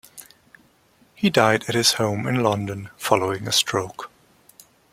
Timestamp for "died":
1.29-1.65